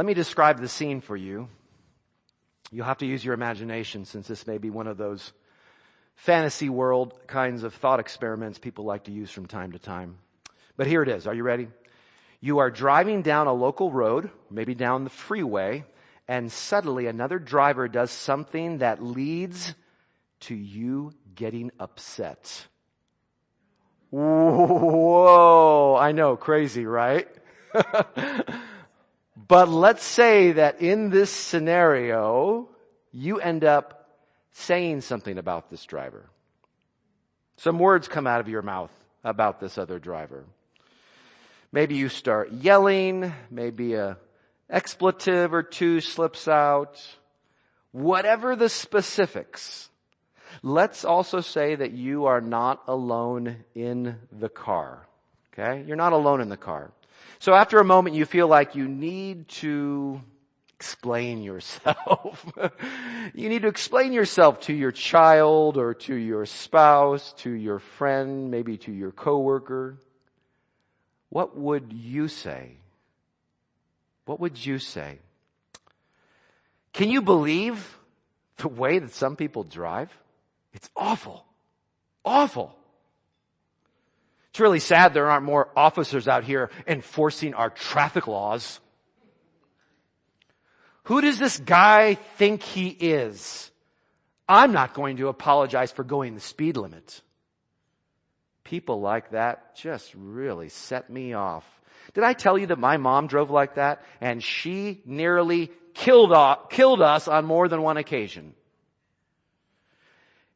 [0.00, 1.50] Let me describe the scene for you.
[2.72, 5.34] You'll have to use your imagination since this may be one of those
[6.16, 10.16] fantasy world kinds of thought experiments people like to use from time to time.
[10.78, 11.26] But here it is.
[11.26, 11.68] Are you ready?
[12.40, 15.84] You are driving down a local road, maybe down the freeway,
[16.26, 19.74] and suddenly another driver does something that leads
[20.48, 22.68] to you getting upset.
[24.08, 27.28] Whoa, I know, crazy, right?
[29.48, 32.68] but let's say that in this scenario,
[33.12, 34.08] you end up
[34.52, 36.28] saying something about this driver.
[37.56, 38.90] Some words come out of your mouth
[39.22, 40.44] about this other driver.
[41.72, 44.16] Maybe you start yelling, maybe a
[44.68, 47.00] expletive or two slips out.
[47.92, 49.88] Whatever the specifics,
[50.62, 55.06] let's also say that you are not alone in the car.
[55.52, 55.84] Okay?
[55.86, 56.92] You're not alone in the car.
[57.38, 60.20] So after a moment you feel like you need to
[60.80, 62.50] explain yourself.
[63.34, 68.50] you need to explain yourself to your child or to your spouse, to your friend,
[68.50, 69.98] maybe to your coworker.
[71.28, 72.78] What would you say?
[74.24, 75.18] What would you say?
[76.94, 77.98] Can you believe
[78.56, 80.10] the way that some people drive?
[80.72, 81.44] It's awful.
[82.24, 82.74] Awful.
[84.50, 88.80] It's really sad there aren't more officers out here enforcing our traffic laws.
[91.04, 93.70] Who does this guy think he is?
[94.48, 97.22] I'm not going to apologize for going the speed limit.
[98.64, 101.64] People like that just really set me off.
[102.14, 106.70] Did I tell you that my mom drove like that and she nearly killed, off,
[106.70, 108.54] killed us on more than one occasion?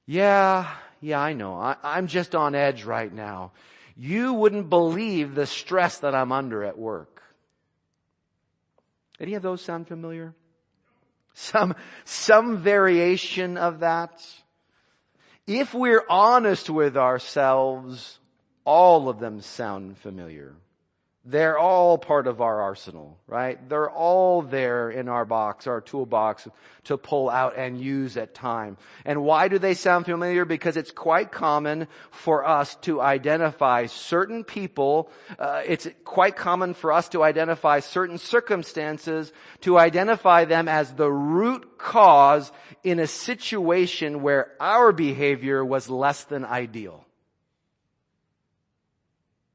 [0.06, 0.68] Yeah,
[1.00, 1.54] yeah, I know.
[1.54, 3.52] I, I'm just on edge right now.
[3.96, 7.22] You wouldn't believe the stress that I'm under at work.
[9.20, 10.34] Any of those sound familiar?
[11.32, 14.24] Some, some variation of that?
[15.46, 18.18] If we're honest with ourselves,
[18.64, 20.54] all of them sound familiar.
[21.26, 23.58] They're all part of our arsenal, right?
[23.68, 26.46] They're all there in our box, our toolbox
[26.84, 28.76] to pull out and use at time.
[29.06, 30.44] And why do they sound familiar?
[30.44, 35.10] Because it's quite common for us to identify certain people.
[35.38, 41.10] Uh, it's quite common for us to identify certain circumstances, to identify them as the
[41.10, 42.52] root cause
[42.82, 47.06] in a situation where our behavior was less than ideal.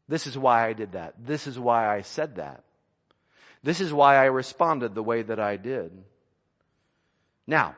[0.10, 1.14] This is why I did that.
[1.24, 2.64] This is why I said that.
[3.62, 5.92] This is why I responded the way that I did.
[7.46, 7.76] Now,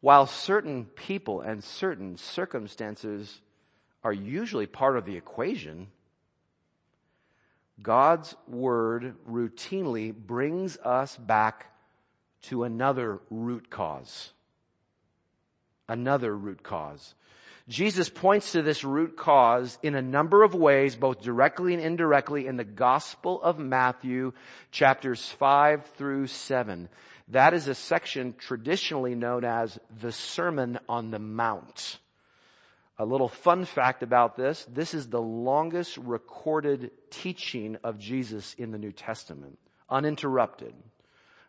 [0.00, 3.40] while certain people and certain circumstances
[4.02, 5.88] are usually part of the equation,
[7.82, 11.66] God's word routinely brings us back
[12.42, 14.32] to another root cause.
[15.88, 17.14] Another root cause.
[17.66, 22.46] Jesus points to this root cause in a number of ways, both directly and indirectly
[22.46, 24.32] in the Gospel of Matthew
[24.70, 26.90] chapters 5 through 7.
[27.28, 31.98] That is a section traditionally known as the Sermon on the Mount.
[32.98, 38.72] A little fun fact about this, this is the longest recorded teaching of Jesus in
[38.72, 39.58] the New Testament,
[39.88, 40.74] uninterrupted.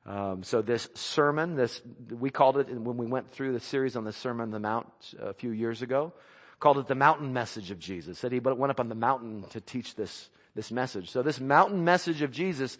[0.05, 4.03] Um, so this sermon, this we called it when we went through the series on
[4.03, 4.87] the Sermon on the Mount
[5.19, 6.13] a few years ago,
[6.59, 8.19] called it the mountain message of Jesus.
[8.19, 11.09] Said he went up on the mountain to teach this this message.
[11.09, 12.77] So this mountain message of Jesus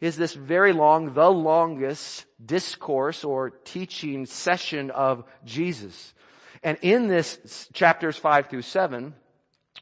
[0.00, 6.14] is this very long, the longest discourse or teaching session of Jesus.
[6.62, 9.14] And in this chapters five through seven,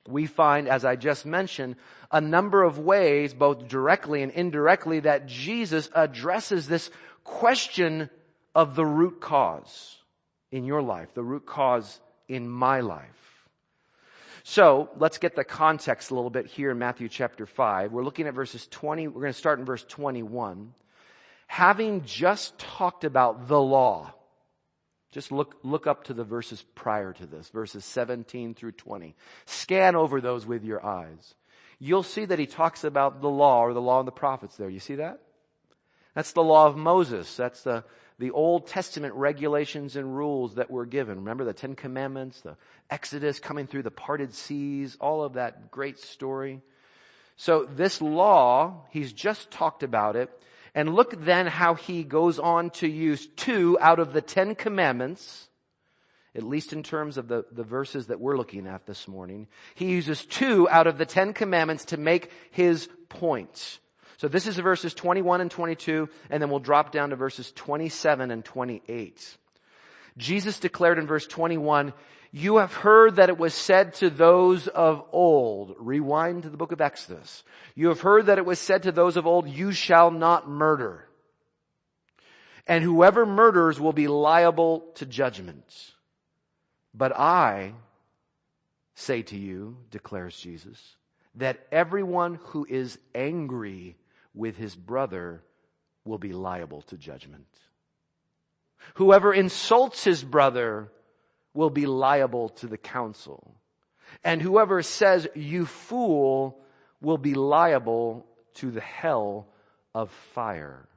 [0.09, 1.77] we find, as I just mentioned,
[2.11, 6.91] a number of ways, both directly and indirectly, that Jesus addresses this
[7.25, 8.11] question
[8.55, 9.99] of the root cause
[10.51, 13.49] in your life, the root cause in my life.
[14.45, 17.91] So let's get the context a little bit here in Matthew chapter 5.
[17.91, 20.73] We're looking at verses 20, we're going to start in verse 21.
[21.49, 24.15] Having just talked about the law,
[25.11, 29.17] just look, look up to the verses prior to this, verses 17 through 20.
[29.47, 31.35] Scan over those with your eyes
[31.79, 34.69] you'll see that he talks about the law or the law and the prophets there.
[34.69, 35.21] You see that?
[36.15, 37.37] That's the law of Moses.
[37.37, 37.85] That's the,
[38.19, 41.19] the Old Testament regulations and rules that were given.
[41.19, 42.57] Remember the Ten Commandments, the
[42.89, 46.63] Exodus coming through the parted seas, all of that great story.
[47.37, 50.31] So this law, he's just talked about it.
[50.75, 55.49] And look then how he goes on to use two out of the Ten Commandments
[56.37, 59.49] at least in terms of the, the verses that we're looking at this morning.
[59.75, 63.79] He uses two out of the Ten Commandments to make his point.
[64.19, 68.31] So this is verses 21 and 22, and then we'll drop down to verses 27
[68.31, 69.37] and 28.
[70.19, 71.93] Jesus declared in verse 21,
[72.33, 76.73] you have heard that it was said to those of old, rewind to the book
[76.73, 77.45] of Exodus.
[77.75, 81.09] You have heard that it was said to those of old, you shall not murder.
[82.67, 85.95] And whoever murders will be liable to judgment.
[86.97, 87.75] But I
[88.95, 90.97] say to you, declares Jesus,
[91.35, 93.97] that everyone who is angry
[94.35, 95.43] with his brother
[96.05, 97.47] will be liable to judgment.
[98.95, 100.91] Whoever insults his brother
[101.53, 103.55] will be liable to the council.
[104.25, 106.61] And whoever says, you fool,
[107.03, 109.49] will be liable to the hell
[109.95, 110.89] of fire.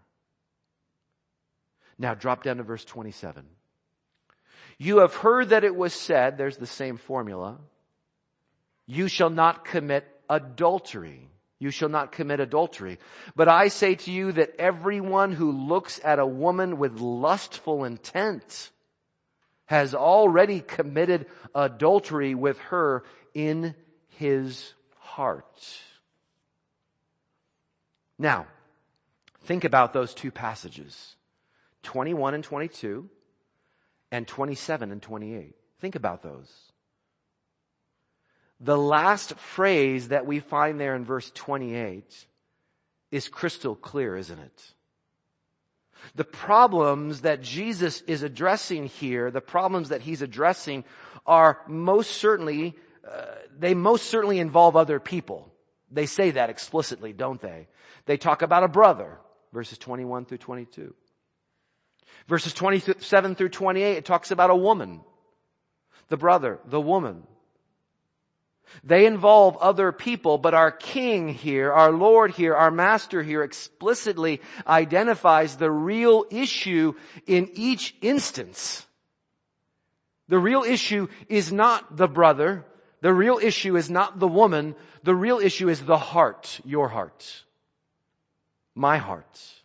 [1.98, 3.46] Now drop down to verse 27.
[4.80, 7.58] You have heard that it was said, there's the same formula,
[8.88, 11.30] you shall not commit adultery.
[11.60, 12.98] You shall not commit adultery.
[13.36, 18.72] But I say to you that everyone who looks at a woman with lustful intent
[19.66, 23.04] has already committed adultery with her
[23.34, 23.76] in
[24.18, 25.78] his heart.
[28.18, 28.48] Now,
[29.44, 31.16] think about those two passages.
[31.84, 33.10] 21 and 22
[34.12, 35.56] and 27 and 28.
[35.80, 36.52] Think about those.
[38.60, 42.26] The last phrase that we find there in verse 28
[43.12, 44.74] is crystal clear, isn't it?
[46.16, 50.84] The problems that Jesus is addressing here, the problems that he's addressing
[51.26, 52.76] are most certainly,
[53.10, 55.52] uh, they most certainly involve other people.
[55.92, 57.68] They say that explicitly, don't they?
[58.06, 59.18] They talk about a brother,
[59.52, 60.94] verses 21 through 22.
[62.28, 65.02] Verses 27 through 28, it talks about a woman.
[66.10, 67.24] The brother, the woman.
[68.84, 74.42] They involve other people, but our King here, our Lord here, our Master here explicitly
[74.68, 76.94] identifies the real issue
[77.26, 78.86] in each instance.
[80.28, 82.66] The real issue is not the brother.
[83.02, 84.76] The real issue is not the woman.
[85.04, 87.44] The real issue is the heart, your heart,
[88.76, 89.59] my heart.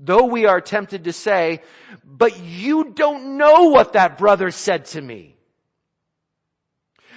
[0.00, 1.62] Though we are tempted to say,
[2.04, 5.36] but you don't know what that brother said to me.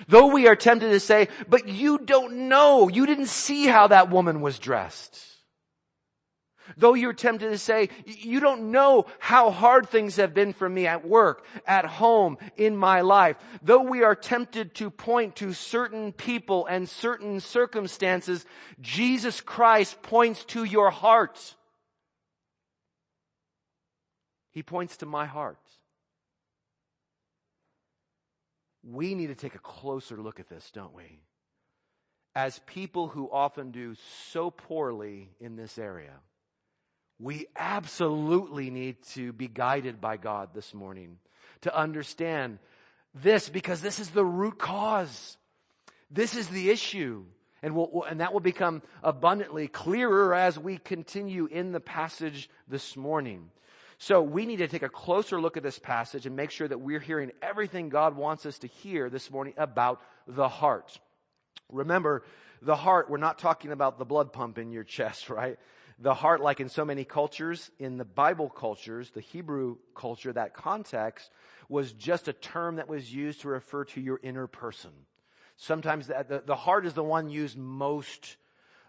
[0.07, 4.09] Though we are tempted to say, but you don't know, you didn't see how that
[4.09, 5.27] woman was dressed.
[6.77, 10.87] Though you're tempted to say, you don't know how hard things have been for me
[10.87, 13.35] at work, at home, in my life.
[13.61, 18.45] Though we are tempted to point to certain people and certain circumstances,
[18.79, 21.55] Jesus Christ points to your heart.
[24.51, 25.57] He points to my heart
[28.83, 31.19] we need to take a closer look at this, don't we?
[32.35, 33.95] As people who often do
[34.31, 36.13] so poorly in this area,
[37.19, 41.17] we absolutely need to be guided by God this morning
[41.61, 42.57] to understand
[43.13, 45.37] this because this is the root cause.
[46.09, 47.25] This is the issue.
[47.61, 52.97] And, we'll, and that will become abundantly clearer as we continue in the passage this
[52.97, 53.51] morning.
[54.01, 56.79] So we need to take a closer look at this passage and make sure that
[56.79, 60.97] we're hearing everything God wants us to hear this morning about the heart.
[61.69, 62.23] Remember,
[62.63, 65.59] the heart, we're not talking about the blood pump in your chest, right?
[65.99, 70.55] The heart, like in so many cultures, in the Bible cultures, the Hebrew culture, that
[70.55, 71.29] context
[71.69, 74.89] was just a term that was used to refer to your inner person.
[75.57, 78.37] Sometimes the, the, the heart is the one used most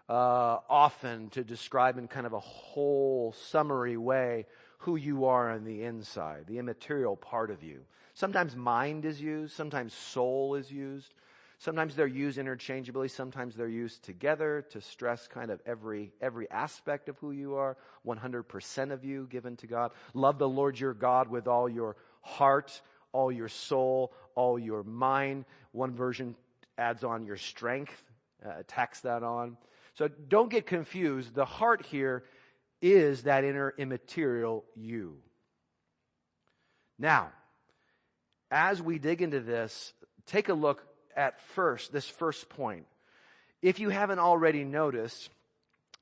[0.09, 4.47] uh, often to describe in kind of a whole summary way
[4.83, 7.81] who you are on the inside, the immaterial part of you.
[8.13, 11.13] Sometimes mind is used, sometimes soul is used.
[11.57, 17.07] Sometimes they're used interchangeably, sometimes they're used together to stress kind of every, every aspect
[17.07, 19.91] of who you are, 100% of you given to God.
[20.13, 22.81] Love the Lord your God with all your heart,
[23.13, 25.45] all your soul, all your mind.
[25.71, 26.35] One version
[26.77, 28.11] adds on your strength,
[28.45, 29.55] uh, tacks that on.
[29.93, 31.33] So don't get confused.
[31.33, 32.25] The heart here
[32.83, 35.15] is that inner immaterial you.
[36.99, 37.31] Now,
[38.51, 39.93] as we dig into this,
[40.25, 40.83] take a look
[41.15, 42.85] at first, this first point.
[43.61, 45.29] If you haven't already noticed,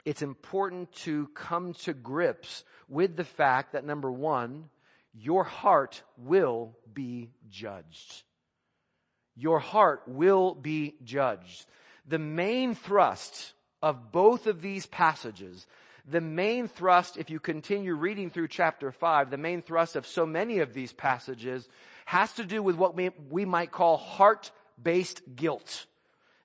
[0.05, 4.69] it's important to come to grips with the fact that number one,
[5.13, 8.23] your heart will be judged.
[9.35, 11.67] Your heart will be judged.
[12.07, 15.67] The main thrust of both of these passages
[16.10, 20.25] the main thrust, if you continue reading through chapter 5, the main thrust of so
[20.25, 21.67] many of these passages
[22.05, 25.86] has to do with what we, we might call heart-based guilt.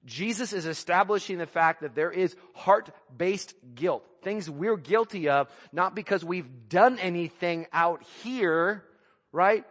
[0.05, 4.05] Jesus is establishing the fact that there is heart-based guilt.
[4.23, 8.85] Things we're guilty of, not because we've done anything out here,
[9.33, 9.65] right?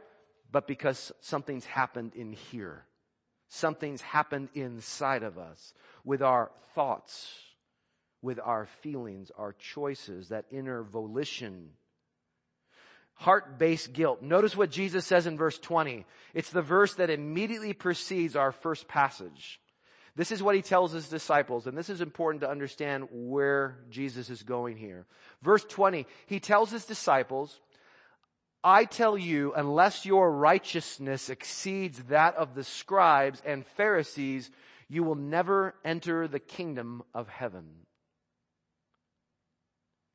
[0.51, 2.85] But because something's happened in here.
[3.47, 5.73] Something's happened inside of us
[6.03, 7.33] with our thoughts,
[8.25, 11.69] with our feelings, our choices, that inner volition.
[13.13, 14.23] Heart-based guilt.
[14.23, 16.05] Notice what Jesus says in verse 20.
[16.33, 19.61] It's the verse that immediately precedes our first passage.
[20.15, 24.29] This is what he tells his disciples, and this is important to understand where Jesus
[24.29, 25.05] is going here.
[25.43, 27.59] Verse 20, he tells his disciples,
[28.63, 34.49] I tell you, unless your righteousness exceeds that of the scribes and Pharisees,
[34.89, 37.84] you will never enter the kingdom of heaven.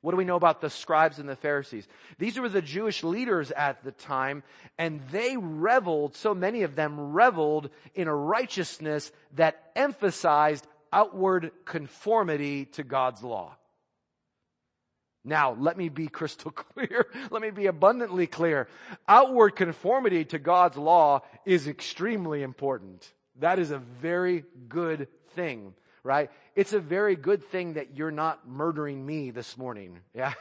[0.03, 1.87] What do we know about the scribes and the Pharisees?
[2.19, 4.43] These were the Jewish leaders at the time,
[4.79, 12.65] and they reveled, so many of them reveled in a righteousness that emphasized outward conformity
[12.65, 13.57] to God's law.
[15.23, 17.07] Now, let me be crystal clear.
[17.31, 18.69] let me be abundantly clear.
[19.07, 23.13] Outward conformity to God's law is extremely important.
[23.39, 26.31] That is a very good thing right?
[26.55, 30.01] It's a very good thing that you're not murdering me this morning.
[30.15, 30.33] Yeah.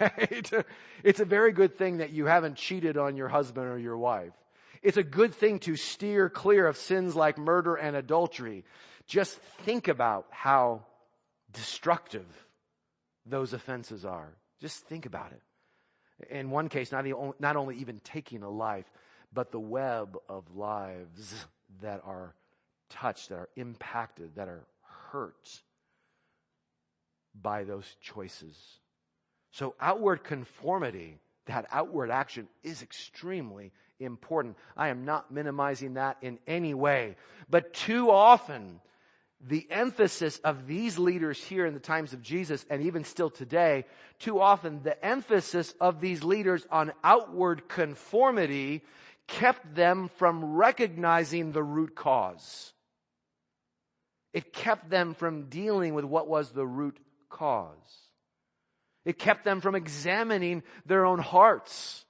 [1.03, 4.33] it's a very good thing that you haven't cheated on your husband or your wife.
[4.81, 8.63] It's a good thing to steer clear of sins like murder and adultery.
[9.07, 10.85] Just think about how
[11.51, 12.25] destructive
[13.25, 14.29] those offenses are.
[14.61, 15.41] Just think about it.
[16.33, 17.05] In one case, not,
[17.39, 18.85] not only even taking a life,
[19.33, 21.45] but the web of lives
[21.81, 22.33] that are
[22.89, 24.63] touched, that are impacted, that are
[25.11, 25.61] hurt
[27.39, 28.55] by those choices.
[29.51, 34.57] So outward conformity, that outward action is extremely important.
[34.77, 37.15] I am not minimizing that in any way.
[37.49, 38.79] But too often,
[39.41, 43.85] the emphasis of these leaders here in the times of Jesus and even still today,
[44.19, 48.81] too often the emphasis of these leaders on outward conformity
[49.27, 52.73] kept them from recognizing the root cause.
[54.33, 56.97] It kept them from dealing with what was the root
[57.29, 57.75] cause.
[59.05, 62.05] It kept them from examining their own hearts.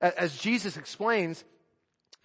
[0.00, 1.44] As Jesus explains,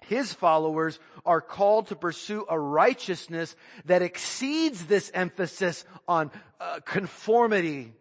[0.04, 3.56] his followers are called to pursue a righteousness
[3.86, 7.94] that exceeds this emphasis on uh, conformity,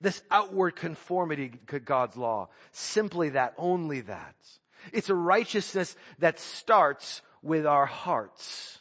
[0.00, 2.48] this outward conformity to God's law.
[2.72, 4.34] Simply that, only that.
[4.92, 8.78] It's a righteousness that starts with our hearts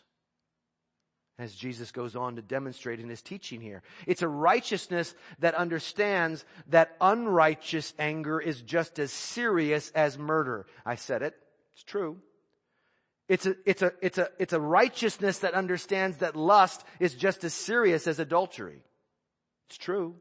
[1.38, 3.84] as Jesus goes on to demonstrate in his teaching here.
[4.08, 10.66] It's a righteousness that understands that unrighteous anger is just as serious as murder.
[10.86, 11.36] I said it.
[11.74, 12.18] It's true.
[13.28, 17.44] It's a, it's a, it's a, it's a righteousness that understands that lust is just
[17.44, 18.82] as serious as adultery.
[19.68, 20.16] It's true.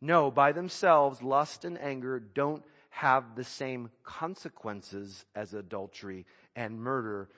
[0.00, 6.26] No, by themselves, lust and anger don't have the same consequences as adultery
[6.56, 7.28] and murder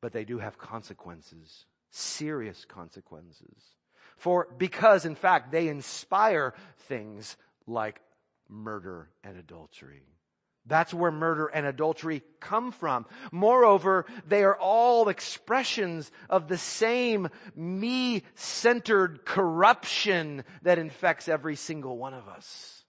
[0.00, 3.76] but they do have consequences, serious consequences.
[4.16, 6.54] For, because in fact they inspire
[6.88, 8.00] things like
[8.48, 10.02] murder and adultery.
[10.66, 13.06] That's where murder and adultery come from.
[13.32, 22.12] Moreover, they are all expressions of the same me-centered corruption that infects every single one
[22.12, 22.84] of us.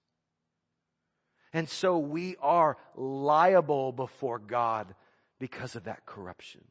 [1.54, 4.94] And so we are liable before God
[5.40, 6.62] because of that corruption.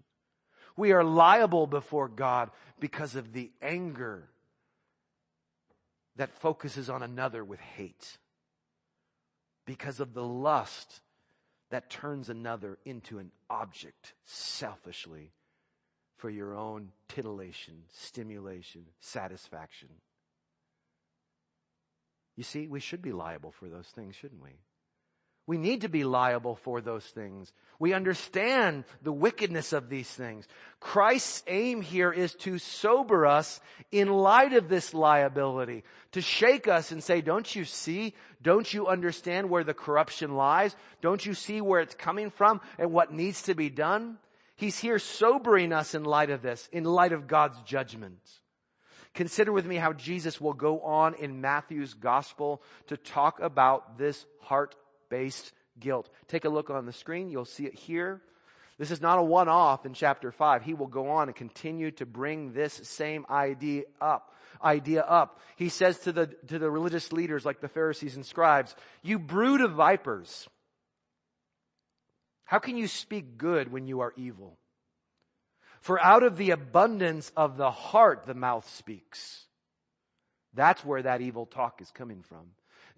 [0.77, 4.29] We are liable before God because of the anger
[6.17, 8.19] that focuses on another with hate.
[9.67, 11.01] Because of the lust
[11.71, 15.33] that turns another into an object selfishly
[16.17, 19.89] for your own titillation, stimulation, satisfaction.
[22.37, 24.51] You see, we should be liable for those things, shouldn't we?
[25.47, 27.53] We need to be liable for those things.
[27.79, 30.47] We understand the wickedness of these things.
[30.81, 33.59] Christ's aim here is to sober us
[33.91, 35.83] in light of this liability,
[36.13, 38.15] to shake us and say, don't you see?
[38.43, 40.77] Don't you understand where the corruption lies?
[41.01, 44.19] Don't you see where it's coming from and what needs to be done?
[44.57, 48.21] He's here sobering us in light of this, in light of God's judgment.
[49.15, 54.27] Consider with me how Jesus will go on in Matthew's gospel to talk about this
[54.43, 54.77] heart
[55.11, 56.09] based guilt.
[56.29, 57.31] Take a look on the screen.
[57.31, 58.23] You'll see it here.
[58.79, 60.63] This is not a one off in chapter 5.
[60.63, 64.35] He will go on and continue to bring this same idea up.
[64.65, 65.39] Idea up.
[65.57, 69.61] He says to the, to the religious leaders like the Pharisees and scribes, you brood
[69.61, 70.49] of vipers.
[72.45, 74.57] How can you speak good when you are evil?
[75.83, 79.45] For out of the abundance of the heart, the mouth speaks.
[80.55, 82.47] That's where that evil talk is coming from.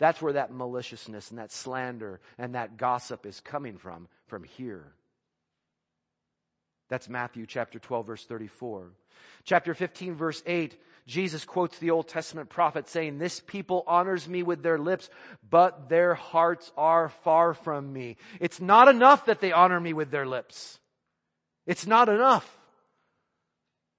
[0.03, 4.95] That's where that maliciousness and that slander and that gossip is coming from, from here.
[6.89, 8.91] That's Matthew chapter 12 verse 34.
[9.45, 14.43] Chapter 15 verse 8, Jesus quotes the Old Testament prophet saying, this people honors me
[14.43, 15.09] with their lips,
[15.49, 18.17] but their hearts are far from me.
[18.41, 20.81] It's not enough that they honor me with their lips.
[21.65, 22.59] It's not enough.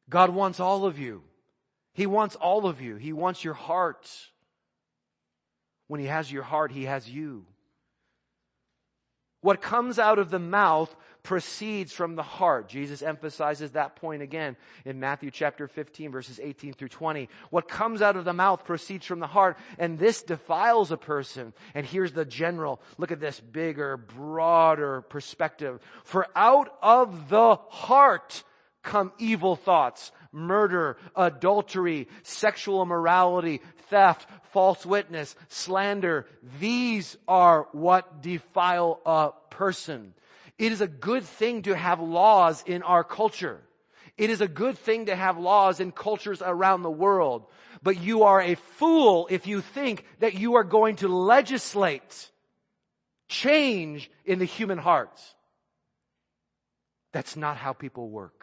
[0.10, 1.24] God wants all of you.
[1.94, 2.98] He wants all of you.
[2.98, 4.06] He wants your heart.
[5.88, 7.46] When He has your heart, He has you.
[9.42, 12.68] What comes out of the mouth proceeds from the heart.
[12.68, 17.30] Jesus emphasizes that point again in Matthew chapter 15 verses 18 through 20.
[17.50, 21.54] What comes out of the mouth proceeds from the heart and this defiles a person.
[21.74, 25.80] And here's the general, look at this bigger, broader perspective.
[26.04, 28.44] For out of the heart
[28.82, 36.26] come evil thoughts, murder, adultery, sexual immorality, theft, false witness, slander.
[36.60, 40.14] These are what defile a person.
[40.58, 43.62] It is a good thing to have laws in our culture.
[44.18, 47.46] It is a good thing to have laws in cultures around the world.
[47.82, 52.30] But you are a fool if you think that you are going to legislate
[53.28, 55.20] change in the human heart.
[57.12, 58.43] That's not how people work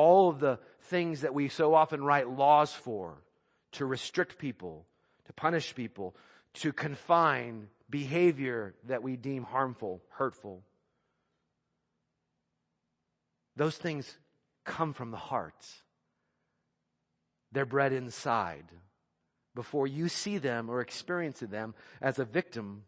[0.00, 3.22] all of the things that we so often write laws for
[3.72, 4.86] to restrict people,
[5.26, 6.16] to punish people,
[6.54, 10.62] to confine behavior that we deem harmful, hurtful.
[13.56, 14.16] Those things
[14.64, 15.66] come from the heart.
[17.52, 18.64] They're bred inside.
[19.54, 22.84] Before you see them or experience them as a victim,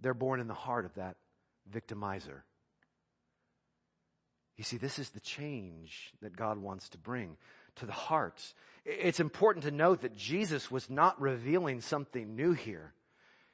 [0.00, 1.16] they're born in the heart of that
[1.68, 2.42] victimizer.
[4.56, 7.36] You see, this is the change that God wants to bring
[7.76, 8.54] to the hearts.
[8.84, 12.92] It's important to note that Jesus was not revealing something new here.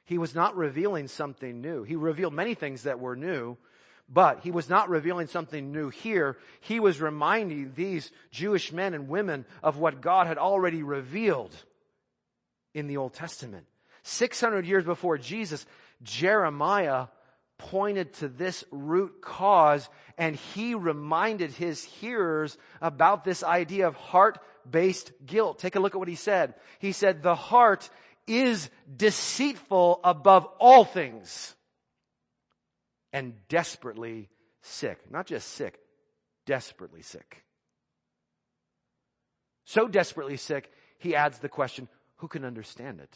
[0.05, 1.83] He was not revealing something new.
[1.83, 3.57] He revealed many things that were new,
[4.09, 6.37] but he was not revealing something new here.
[6.61, 11.55] He was reminding these Jewish men and women of what God had already revealed
[12.73, 13.67] in the Old Testament.
[14.03, 15.65] 600 years before Jesus,
[16.01, 17.07] Jeremiah
[17.59, 25.11] pointed to this root cause and he reminded his hearers about this idea of heart-based
[25.25, 25.59] guilt.
[25.59, 26.55] Take a look at what he said.
[26.79, 27.89] He said, the heart
[28.25, 31.55] is deceitful above all things
[33.13, 34.29] and desperately
[34.61, 34.99] sick.
[35.11, 35.79] Not just sick,
[36.45, 37.43] desperately sick.
[39.65, 43.15] So desperately sick, he adds the question, who can understand it?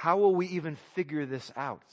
[0.00, 1.84] How will we even figure this out?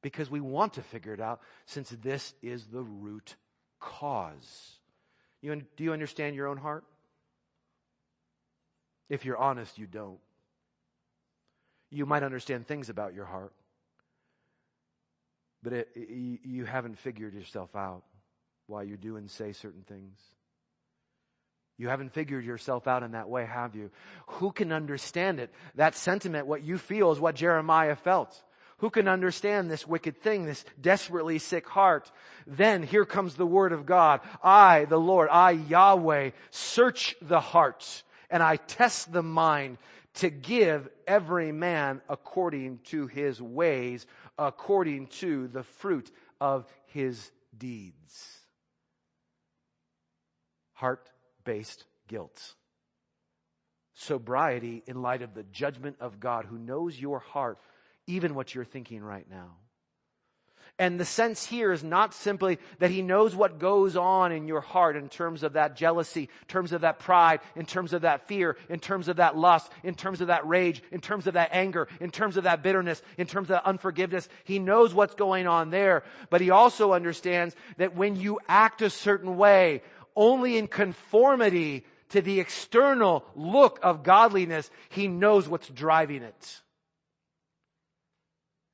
[0.00, 3.34] Because we want to figure it out since this is the root
[3.80, 4.78] cause.
[5.42, 6.84] You, do you understand your own heart?
[9.08, 10.20] If you're honest, you don't.
[11.90, 13.54] You might understand things about your heart,
[15.64, 18.04] but it, it, you haven't figured yourself out
[18.68, 20.16] why you do and say certain things.
[21.76, 23.90] You haven't figured yourself out in that way, have you?
[24.26, 25.52] Who can understand it?
[25.74, 28.40] That sentiment, what you feel is what Jeremiah felt.
[28.78, 32.10] Who can understand this wicked thing, this desperately sick heart?
[32.46, 34.20] Then here comes the word of God.
[34.42, 39.78] I, the Lord, I, Yahweh, search the heart and I test the mind
[40.14, 44.06] to give every man according to his ways,
[44.38, 46.10] according to the fruit
[46.40, 48.38] of his deeds.
[50.74, 51.10] Heart
[51.44, 52.54] based guilt.
[53.94, 57.58] Sobriety in light of the judgment of God who knows your heart,
[58.06, 59.56] even what you're thinking right now.
[60.76, 64.60] And the sense here is not simply that he knows what goes on in your
[64.60, 68.26] heart in terms of that jealousy, in terms of that pride, in terms of that
[68.26, 71.50] fear, in terms of that lust, in terms of that rage, in terms of that
[71.52, 74.28] anger, in terms of that bitterness, in terms of that unforgiveness.
[74.42, 78.90] He knows what's going on there, but he also understands that when you act a
[78.90, 79.80] certain way,
[80.16, 86.60] only in conformity to the external look of godliness, he knows what's driving it.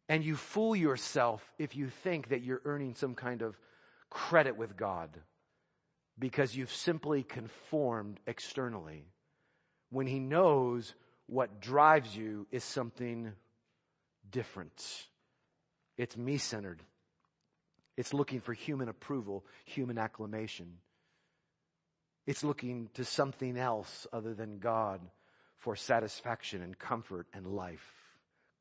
[0.08, 3.56] And you fool yourself if you think that you're earning some kind of
[4.10, 5.08] credit with God
[6.18, 9.06] because you've simply conformed externally
[9.90, 10.94] when he knows
[11.26, 13.32] what drives you is something
[14.30, 15.06] different.
[15.96, 16.82] It's me centered.
[17.96, 20.78] It's looking for human approval, human acclamation.
[22.26, 25.00] It's looking to something else other than God
[25.58, 27.92] for satisfaction and comfort and life.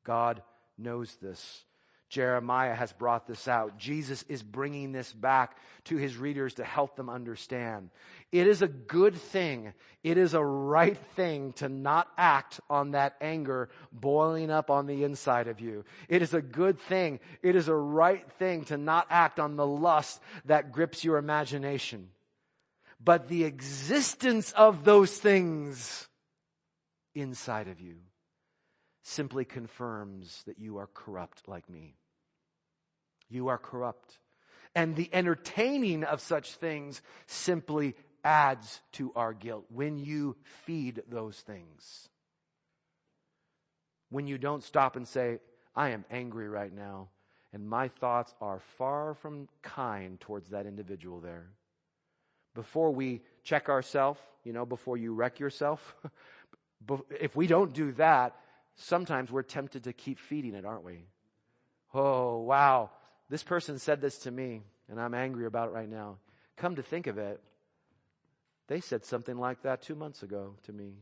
[0.04, 0.42] God
[0.78, 1.64] knows this.
[2.10, 3.78] Jeremiah has brought this out.
[3.78, 7.90] Jesus is bringing this back to his readers to help them understand.
[8.32, 9.72] It is a good thing.
[10.02, 15.04] It is a right thing to not act on that anger boiling up on the
[15.04, 15.84] inside of you.
[16.08, 17.20] It is a good thing.
[17.42, 22.08] It is a right thing to not act on the lust that grips your imagination.
[23.02, 26.08] But the existence of those things
[27.14, 27.96] inside of you
[29.02, 31.96] simply confirms that you are corrupt like me.
[33.28, 34.18] You are corrupt.
[34.74, 40.36] And the entertaining of such things simply adds to our guilt when you
[40.66, 42.08] feed those things.
[44.10, 45.38] When you don't stop and say,
[45.74, 47.08] I am angry right now,
[47.52, 51.50] and my thoughts are far from kind towards that individual there.
[52.54, 55.94] Before we check ourselves, you know, before you wreck yourself,
[57.20, 58.36] if we don't do that,
[58.74, 61.04] sometimes we're tempted to keep feeding it, aren't we?
[61.94, 62.90] Oh, wow.
[63.28, 66.18] This person said this to me, and I'm angry about it right now.
[66.56, 67.40] Come to think of it,
[68.68, 70.94] they said something like that two months ago to me.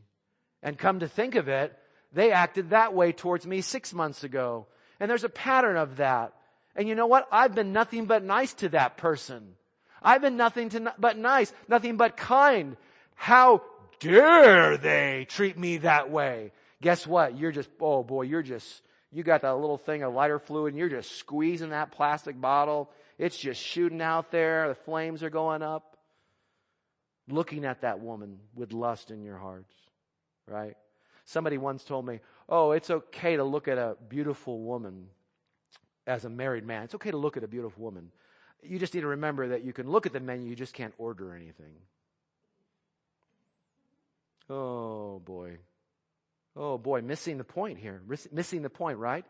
[0.63, 1.77] And come to think of it,
[2.11, 4.65] they acted that way towards me six months ago.
[4.99, 6.33] And there's a pattern of that.
[6.75, 7.27] And you know what?
[7.31, 9.55] I've been nothing but nice to that person.
[10.01, 12.77] I've been nothing to, but nice, nothing but kind.
[13.15, 13.61] How
[13.99, 16.51] dare they treat me that way?
[16.81, 17.37] Guess what?
[17.37, 18.81] You're just, oh boy, you're just,
[19.11, 22.89] you got that little thing of lighter fluid and you're just squeezing that plastic bottle.
[23.17, 24.69] It's just shooting out there.
[24.69, 25.97] The flames are going up.
[27.27, 29.73] Looking at that woman with lust in your hearts,
[30.47, 30.75] right?
[31.25, 35.09] Somebody once told me, oh, it's okay to look at a beautiful woman
[36.07, 36.83] as a married man.
[36.83, 38.11] It's okay to look at a beautiful woman.
[38.61, 40.93] You just need to remember that you can look at the menu, you just can't
[40.97, 41.73] order anything.
[44.49, 45.57] Oh boy.
[46.55, 48.01] Oh boy, missing the point here.
[48.31, 49.25] Missing the point, right?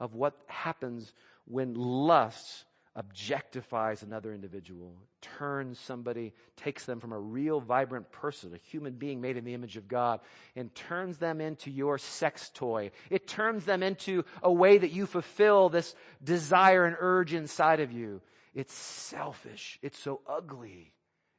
[0.00, 1.12] Of what happens
[1.46, 2.64] when lust
[2.96, 9.20] objectifies another individual, turns somebody, takes them from a real vibrant person, a human being
[9.20, 10.20] made in the image of God,
[10.54, 12.92] and turns them into your sex toy.
[13.10, 17.90] It turns them into a way that you fulfill this desire and urge inside of
[17.90, 18.20] you.
[18.54, 19.78] It's selfish.
[19.82, 20.92] It's so ugly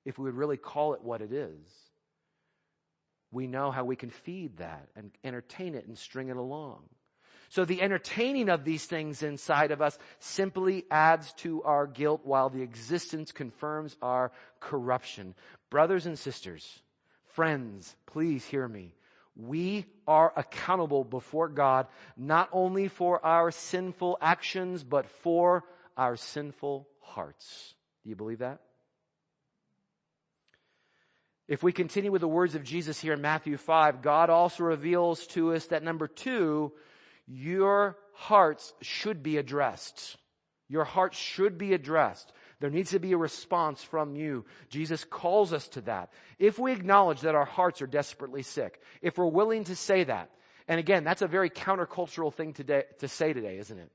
[0.04, 1.86] if we would really call it what it is
[3.36, 6.84] we know how we can feed that and entertain it and string it along.
[7.50, 12.50] So the entertaining of these things inside of us simply adds to our guilt while
[12.50, 15.36] the existence confirms our corruption.
[15.70, 16.82] Brothers and sisters,
[17.34, 18.96] friends, please hear me.
[19.36, 25.66] We are accountable before God not only for our sinful actions, but for
[25.98, 27.74] our sinful hearts.
[28.04, 28.60] Do you believe that?
[31.48, 35.28] If we continue with the words of Jesus here in Matthew 5, God also reveals
[35.28, 36.72] to us that number two,
[37.28, 40.18] your hearts should be addressed.
[40.68, 42.32] Your heart should be addressed.
[42.60, 44.46] There needs to be a response from you.
[44.70, 46.12] Jesus calls us to that.
[46.40, 50.32] If we acknowledge that our hearts are desperately sick, if we're willing to say that,
[50.68, 53.92] and again, that's a very countercultural thing today, to say today, isn't it?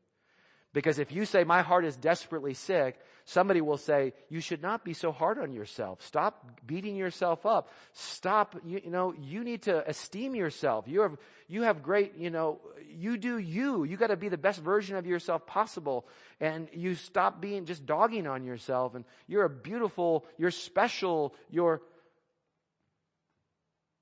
[0.73, 2.99] Because if you say, my heart is desperately sick,
[3.31, 6.03] Somebody will say, you should not be so hard on yourself.
[6.03, 7.69] Stop beating yourself up.
[7.93, 10.87] Stop, you, you, know, you need to esteem yourself.
[10.89, 13.85] You have, you have great, you know, you do you.
[13.85, 16.09] You gotta be the best version of yourself possible.
[16.41, 21.83] And you stop being just dogging on yourself and you're a beautiful, you're special, you're,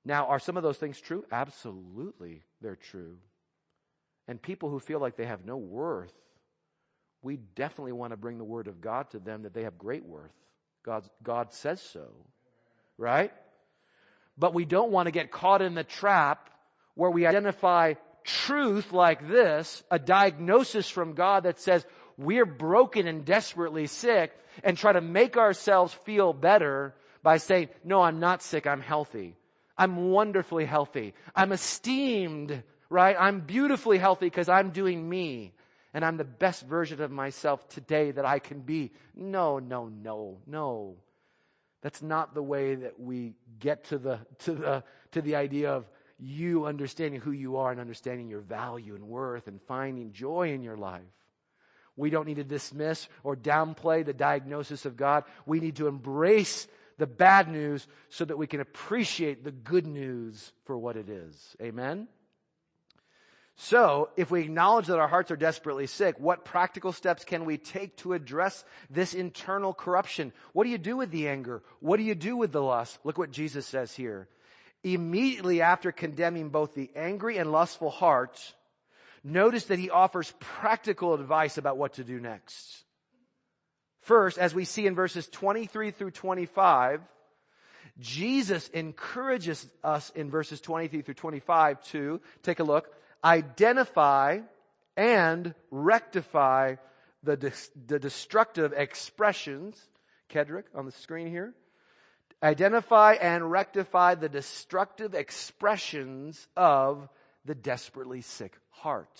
[0.03, 1.23] now, are some of those things true?
[1.31, 3.17] Absolutely, they're true.
[4.27, 6.13] And people who feel like they have no worth
[7.21, 10.05] we definitely want to bring the word of God to them that they have great
[10.05, 10.31] worth.
[10.83, 12.07] God, God says so.
[12.97, 13.31] Right?
[14.37, 16.49] But we don't want to get caught in the trap
[16.95, 21.85] where we identify truth like this, a diagnosis from God that says
[22.17, 28.01] we're broken and desperately sick and try to make ourselves feel better by saying, no,
[28.01, 29.35] I'm not sick, I'm healthy.
[29.77, 31.13] I'm wonderfully healthy.
[31.33, 33.15] I'm esteemed, right?
[33.17, 35.53] I'm beautifully healthy because I'm doing me
[35.93, 38.91] and I'm the best version of myself today that I can be.
[39.15, 40.97] No, no, no, no.
[41.81, 45.89] That's not the way that we get to the, to the, to the idea of
[46.19, 50.61] you understanding who you are and understanding your value and worth and finding joy in
[50.61, 51.01] your life.
[51.95, 55.23] We don't need to dismiss or downplay the diagnosis of God.
[55.45, 60.51] We need to embrace the bad news so that we can appreciate the good news
[60.65, 61.55] for what it is.
[61.61, 62.07] Amen?
[63.61, 67.57] So, if we acknowledge that our hearts are desperately sick, what practical steps can we
[67.57, 70.31] take to address this internal corruption?
[70.53, 71.61] What do you do with the anger?
[71.81, 72.97] What do you do with the lust?
[73.03, 74.29] Look what Jesus says here.
[74.83, 78.53] Immediately after condemning both the angry and lustful hearts,
[79.23, 82.83] Notice that he offers practical advice about what to do next.
[84.01, 87.01] First, as we see in verses 23 through 25,
[87.99, 94.39] Jesus encourages us in verses 23 through 25 to, take a look, identify
[94.97, 96.75] and rectify
[97.23, 97.53] the,
[97.87, 99.81] the destructive expressions,
[100.29, 101.53] Kedrick on the screen here,
[102.41, 107.09] identify and rectify the destructive expressions of
[107.45, 109.19] the desperately sick heart.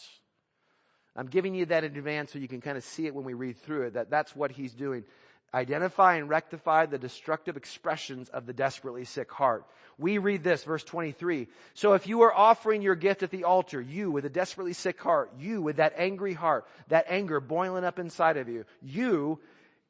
[1.16, 3.34] I'm giving you that in advance so you can kind of see it when we
[3.34, 5.04] read through it, that that's what he's doing.
[5.54, 9.66] Identify and rectify the destructive expressions of the desperately sick heart.
[9.98, 11.48] We read this, verse 23.
[11.74, 15.02] So if you are offering your gift at the altar, you with a desperately sick
[15.02, 19.40] heart, you with that angry heart, that anger boiling up inside of you, you,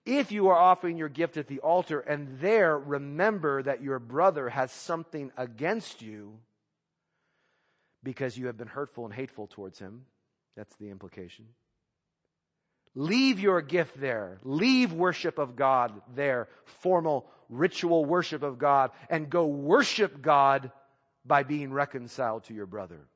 [0.05, 4.49] if you are offering your gift at the altar and there remember that your brother
[4.49, 6.39] has something against you
[8.01, 10.05] because you have been hurtful and hateful towards him,
[10.55, 11.45] that's the implication.
[12.95, 14.39] Leave your gift there.
[14.43, 16.47] Leave worship of God there.
[16.81, 20.71] Formal ritual worship of God and go worship God
[21.25, 23.07] by being reconciled to your brother.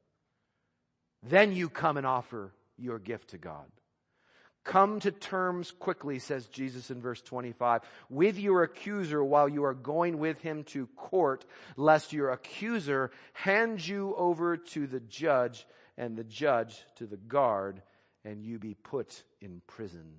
[1.24, 3.66] Then you come and offer your gift to God.
[4.64, 9.74] Come to terms quickly, says Jesus in verse 25, with your accuser while you are
[9.74, 11.44] going with him to court,
[11.76, 17.82] lest your accuser hand you over to the judge and the judge to the guard
[18.26, 20.14] and you be put in prison.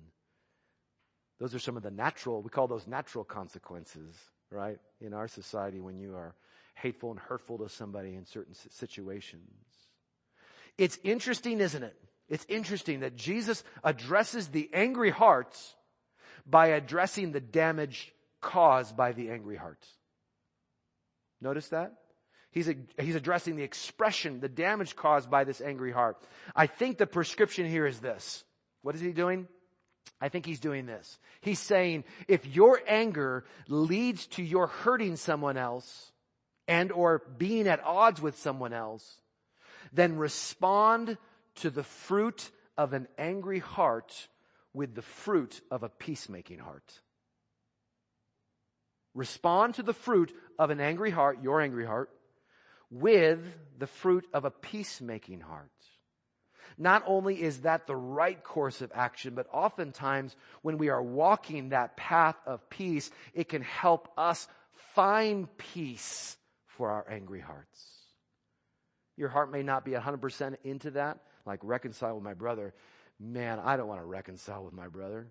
[1.39, 4.15] Those are some of the natural, we call those natural consequences,
[4.51, 4.79] right?
[5.01, 6.35] In our society when you are
[6.75, 9.49] hateful and hurtful to somebody in certain situations.
[10.77, 11.95] It's interesting, isn't it?
[12.27, 15.75] It's interesting that Jesus addresses the angry hearts
[16.45, 19.87] by addressing the damage caused by the angry hearts.
[21.41, 21.93] Notice that?
[22.55, 26.17] He's, a, he's addressing the expression, the damage caused by this angry heart.
[26.55, 28.45] I think the prescription here is this.
[28.81, 29.49] What is he doing?
[30.21, 31.19] I think he's doing this.
[31.41, 36.13] He's saying, if your anger leads to your hurting someone else
[36.65, 39.19] and or being at odds with someone else,
[39.91, 41.17] then respond
[41.55, 44.29] to the fruit of an angry heart
[44.73, 47.01] with the fruit of a peacemaking heart.
[49.13, 52.09] Respond to the fruit of an angry heart, your angry heart,
[52.89, 53.39] with
[53.77, 55.71] the fruit of a peacemaking heart.
[56.77, 61.69] Not only is that the right course of action, but oftentimes when we are walking
[61.69, 64.47] that path of peace, it can help us
[64.93, 67.95] find peace for our angry hearts.
[69.15, 72.73] Your heart may not be 100% into that, like reconcile with my brother.
[73.19, 75.27] Man, I don't want to reconcile with my brother.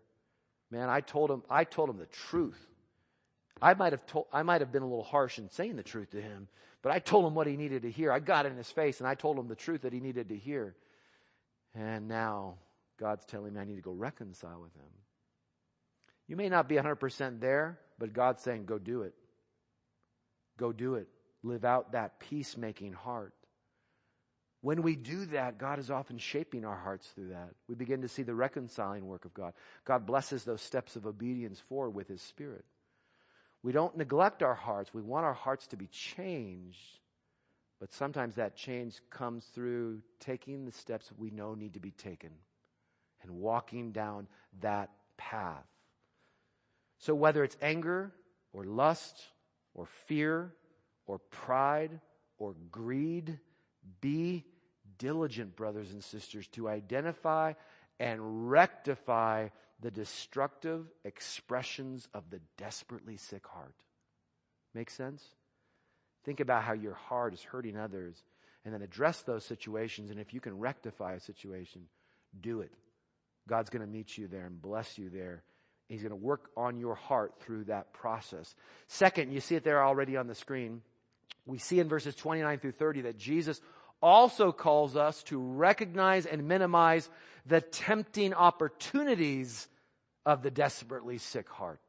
[0.70, 2.58] Man, I told him, I told him the truth.
[3.60, 6.10] I might have told, I might have been a little harsh in saying the truth
[6.10, 6.48] to him,
[6.84, 8.12] but I told him what he needed to hear.
[8.12, 10.36] I got in his face and I told him the truth that he needed to
[10.36, 10.76] hear.
[11.74, 12.56] And now
[13.00, 14.90] God's telling me I need to go reconcile with him.
[16.28, 19.14] You may not be 100% there, but God's saying, go do it.
[20.58, 21.08] Go do it.
[21.42, 23.32] Live out that peacemaking heart.
[24.60, 27.54] When we do that, God is often shaping our hearts through that.
[27.66, 29.54] We begin to see the reconciling work of God.
[29.86, 32.66] God blesses those steps of obedience forward with His Spirit.
[33.64, 34.92] We don't neglect our hearts.
[34.92, 37.00] We want our hearts to be changed.
[37.80, 42.28] But sometimes that change comes through taking the steps we know need to be taken
[43.22, 44.28] and walking down
[44.60, 45.64] that path.
[46.98, 48.12] So whether it's anger
[48.52, 49.22] or lust
[49.72, 50.52] or fear
[51.06, 52.00] or pride
[52.36, 53.38] or greed,
[54.02, 54.44] be
[54.98, 57.54] diligent, brothers and sisters, to identify
[57.98, 59.48] and rectify
[59.84, 63.74] the destructive expressions of the desperately sick heart.
[64.72, 65.22] Make sense?
[66.24, 68.16] Think about how your heart is hurting others
[68.64, 70.10] and then address those situations.
[70.10, 71.82] And if you can rectify a situation,
[72.40, 72.72] do it.
[73.46, 75.42] God's going to meet you there and bless you there.
[75.90, 78.54] He's going to work on your heart through that process.
[78.88, 80.80] Second, you see it there already on the screen.
[81.44, 83.60] We see in verses 29 through 30 that Jesus
[84.00, 87.10] also calls us to recognize and minimize
[87.44, 89.68] the tempting opportunities
[90.26, 91.80] of the desperately sick heart.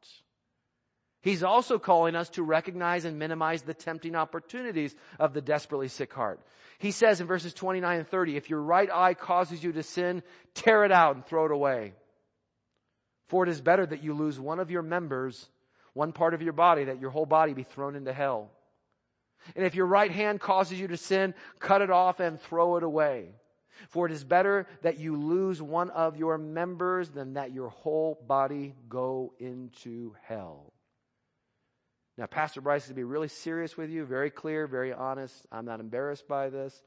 [1.22, 6.12] He's also calling us to recognize and minimize the tempting opportunities of the desperately sick
[6.12, 6.40] heart.
[6.78, 10.22] He says in verses 29 and 30, if your right eye causes you to sin,
[10.54, 11.94] tear it out and throw it away.
[13.28, 15.48] For it is better that you lose one of your members,
[15.94, 18.50] one part of your body, that your whole body be thrown into hell.
[19.54, 22.82] And if your right hand causes you to sin, cut it off and throw it
[22.82, 23.30] away.
[23.88, 28.18] For it is better that you lose one of your members than that your whole
[28.26, 30.72] body go into hell.
[32.18, 35.34] Now, Pastor Bryce is to be really serious with you, very clear, very honest.
[35.52, 36.82] I'm not embarrassed by this.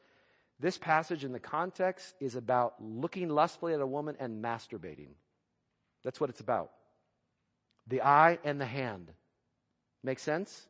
[0.60, 5.10] This passage in the context is about looking lustfully at a woman and masturbating.
[6.04, 6.72] That's what it's about.
[7.88, 9.12] The eye and the hand.
[10.04, 10.68] Make sense?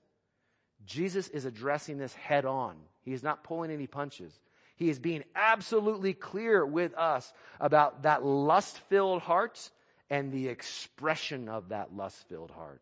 [0.86, 2.75] Jesus is addressing this head on.
[3.01, 4.38] He is not pulling any punches.
[4.80, 9.70] He is being absolutely clear with us about that lust filled heart
[10.10, 12.82] and the expression of that lust filled heart.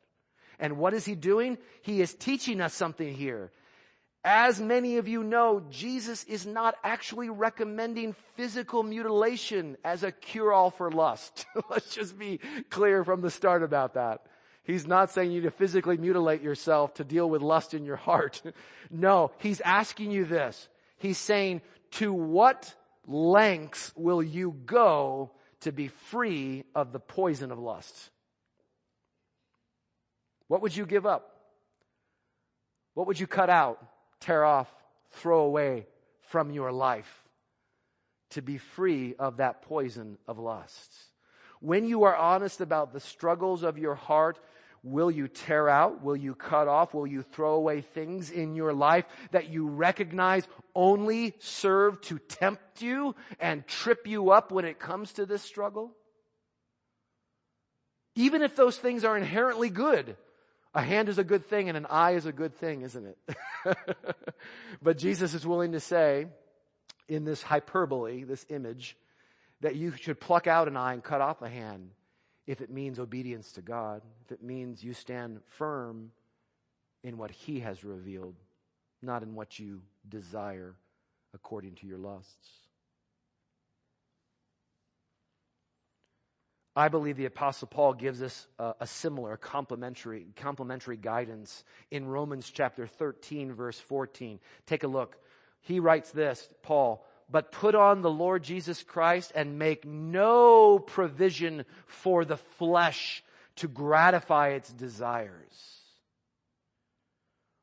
[0.60, 1.58] And what is he doing?
[1.82, 3.52] He is teaching us something here.
[4.24, 10.70] As many of you know, Jesus is not actually recommending physical mutilation as a cure-all
[10.70, 11.48] for lust.
[11.70, 14.22] Let's just be clear from the start about that.
[14.64, 18.44] He's not saying you to physically mutilate yourself to deal with lust in your heart.
[18.92, 20.68] no, he's asking you this.
[20.98, 22.74] He's saying, to what
[23.06, 28.10] lengths will you go to be free of the poison of lust?
[30.48, 31.34] What would you give up?
[32.94, 33.84] What would you cut out,
[34.20, 34.74] tear off,
[35.12, 35.88] throw away
[36.30, 37.24] from your life
[38.32, 40.94] to be free of that poison of lust?
[41.60, 44.40] When you are honest about the struggles of your heart,
[44.90, 46.02] Will you tear out?
[46.02, 46.94] Will you cut off?
[46.94, 52.82] Will you throw away things in your life that you recognize only serve to tempt
[52.82, 55.92] you and trip you up when it comes to this struggle?
[58.16, 60.16] Even if those things are inherently good.
[60.74, 63.18] A hand is a good thing and an eye is a good thing, isn't it?
[64.82, 66.28] but Jesus is willing to say
[67.10, 68.96] in this hyperbole, this image,
[69.62, 71.90] that you should pluck out an eye and cut off a hand
[72.48, 76.12] if it means obedience to God, if it means you stand firm
[77.04, 78.36] in what He has revealed,
[79.02, 80.76] not in what you desire
[81.34, 82.50] according to your lusts.
[86.78, 92.52] I believe the apostle Paul gives us a, a similar complementary, complementary guidance in Romans
[92.54, 94.40] chapter 13 verse 14.
[94.68, 95.18] Take a look.
[95.62, 101.66] He writes this, Paul, but put on the Lord Jesus Christ and make no provision
[101.86, 103.24] for the flesh
[103.58, 105.82] to gratify its desires.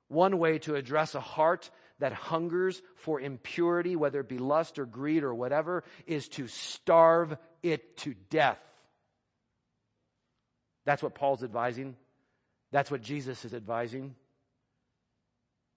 [0.08, 4.86] One way to address a heart that hungers for impurity, whether it be lust or
[4.86, 8.58] greed or whatever, is to starve it to death.
[10.84, 11.96] That's what Paul's advising.
[12.72, 14.14] That's what Jesus is advising.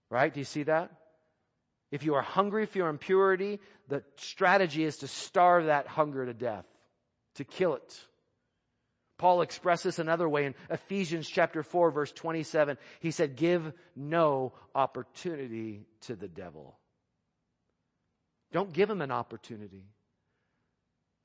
[0.09, 0.33] Right?
[0.33, 0.91] Do you see that?
[1.91, 6.33] If you are hungry for your impurity, the strategy is to starve that hunger to
[6.33, 6.65] death,
[7.35, 7.99] to kill it.
[9.17, 12.77] Paul expresses another way in Ephesians chapter 4 verse 27.
[12.99, 16.77] He said, give no opportunity to the devil.
[18.51, 19.85] Don't give him an opportunity.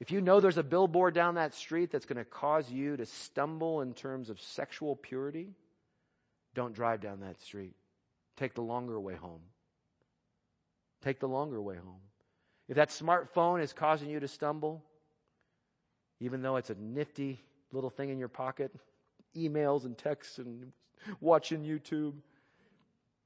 [0.01, 3.07] If you know there's a billboard down that street that's going to cause you to
[3.07, 5.51] stumble in terms of sexual purity,
[6.55, 7.75] don't drive down that street.
[8.37, 9.43] Take the longer way home.
[11.03, 12.01] Take the longer way home.
[12.69, 14.85] If that smartphone is causing you to stumble,
[16.21, 18.73] even though it's a nifty little thing in your pocket,
[19.37, 20.73] emails and texts and
[21.21, 22.15] watching YouTube,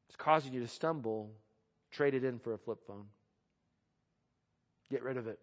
[0.08, 1.30] it's causing you to stumble,
[1.90, 3.06] trade it in for a flip phone.
[4.90, 5.38] Get rid of it.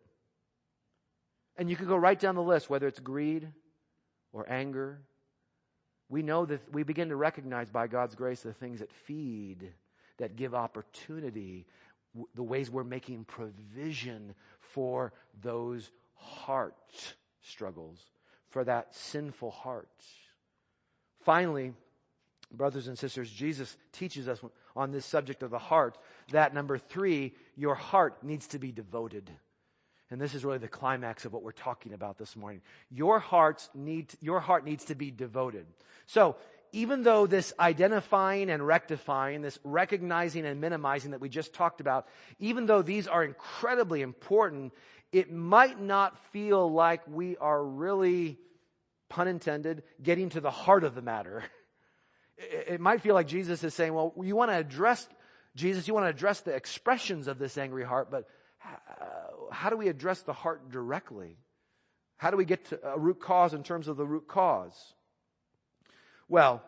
[1.57, 3.47] And you can go right down the list, whether it's greed
[4.31, 5.01] or anger.
[6.09, 9.71] We know that we begin to recognize by God's grace the things that feed,
[10.17, 11.67] that give opportunity,
[12.36, 16.76] the ways we're making provision for those heart
[17.41, 17.99] struggles,
[18.49, 19.89] for that sinful heart.
[21.23, 21.73] Finally,
[22.52, 24.39] brothers and sisters, Jesus teaches us
[24.76, 25.97] on this subject of the heart
[26.32, 29.30] that number three, your heart needs to be devoted.
[30.12, 32.62] And this is really the climax of what we're talking about this morning.
[32.91, 35.65] Your hearts need, your heart needs to be devoted.
[36.06, 36.36] So,
[36.73, 42.07] even though this identifying and rectifying, this recognizing and minimizing that we just talked about,
[42.39, 44.73] even though these are incredibly important,
[45.12, 48.39] it might not feel like we are really,
[49.07, 51.43] pun intended, getting to the heart of the matter.
[52.38, 55.07] It might feel like Jesus is saying, well, you want to address,
[55.55, 58.28] Jesus, you want to address the expressions of this angry heart, but
[59.51, 61.38] how do we address the heart directly?
[62.17, 64.95] How do we get to a root cause in terms of the root cause?
[66.30, 66.63] Well,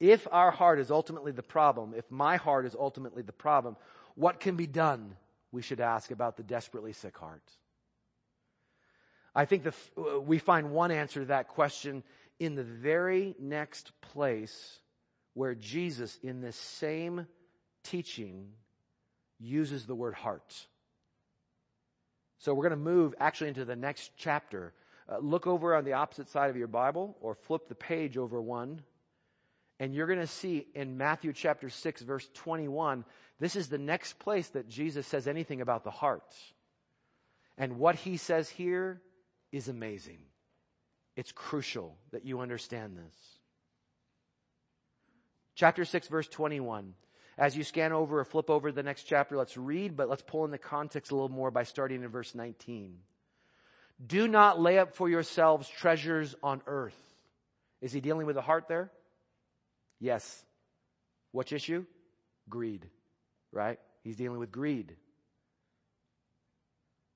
[0.00, 3.76] if our heart is ultimately the problem, if my heart is ultimately the problem,
[4.14, 5.16] what can be done?
[5.50, 7.42] We should ask about the desperately sick heart.
[9.34, 12.02] I think the, uh, we find one answer to that question
[12.38, 14.78] in the very next place
[15.34, 17.26] where Jesus, in this same
[17.84, 18.48] teaching,
[19.38, 20.54] uses the word heart.
[22.38, 24.72] So we're going to move actually into the next chapter
[25.08, 28.40] uh, look over on the opposite side of your Bible or flip the page over
[28.40, 28.82] one
[29.80, 33.04] And you're going to see in Matthew chapter 6 verse 21,
[33.38, 36.34] this is the next place that Jesus says anything about the heart.
[37.56, 39.00] And what he says here
[39.52, 40.18] is amazing.
[41.16, 43.14] It's crucial that you understand this.
[45.54, 46.94] Chapter 6 verse 21.
[47.36, 50.44] As you scan over or flip over the next chapter, let's read, but let's pull
[50.44, 52.98] in the context a little more by starting in verse 19.
[54.04, 56.98] Do not lay up for yourselves treasures on earth.
[57.80, 58.90] Is he dealing with the heart there?
[60.00, 60.44] Yes.
[61.32, 61.84] Which issue?
[62.48, 62.88] Greed,
[63.52, 63.78] right?
[64.04, 64.96] He's dealing with greed.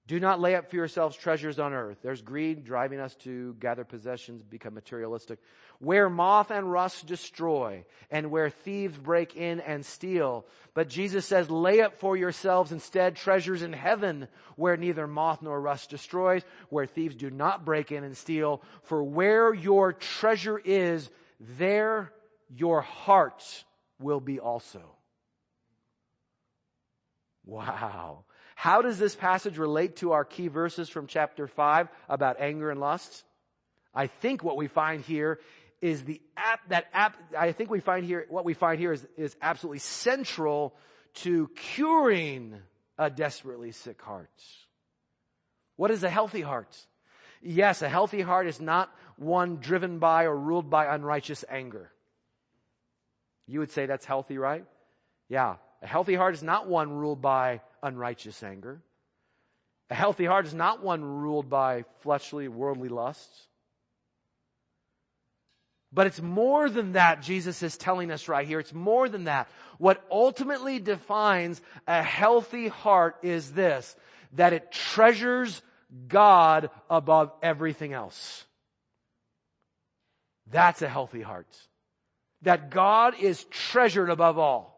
[0.09, 1.99] Do not lay up for yourselves treasures on earth.
[2.03, 5.39] There's greed driving us to gather possessions, become materialistic.
[5.79, 10.45] Where moth and rust destroy, and where thieves break in and steal.
[10.75, 14.27] But Jesus says, lay up for yourselves instead treasures in heaven,
[14.57, 18.61] where neither moth nor rust destroys, where thieves do not break in and steal.
[18.83, 22.13] For where your treasure is, there
[22.49, 23.65] your heart
[24.01, 24.83] will be also.
[27.45, 28.25] Wow.
[28.63, 32.79] How does this passage relate to our key verses from chapter 5 about anger and
[32.79, 33.25] lust?
[33.93, 35.41] I think what we find here
[35.81, 39.05] is the app, that app, I think we find here, what we find here is,
[39.17, 40.77] is absolutely central
[41.15, 42.55] to curing
[42.99, 44.31] a desperately sick heart.
[45.75, 46.77] What is a healthy heart?
[47.43, 51.91] Yes, a healthy heart is not one driven by or ruled by unrighteous anger.
[53.49, 54.65] You would say that's healthy, right?
[55.29, 55.57] Yeah.
[55.83, 58.81] A healthy heart is not one ruled by unrighteous anger.
[59.91, 63.47] A healthy heart is not one ruled by fleshly, worldly lusts.
[65.93, 68.61] But it's more than that, Jesus is telling us right here.
[68.61, 69.49] It's more than that.
[69.77, 73.95] What ultimately defines a healthy heart is this,
[74.35, 75.61] that it treasures
[76.09, 78.47] God above everything else.
[80.51, 81.49] That's a healthy heart
[82.43, 84.72] that God is treasured above all.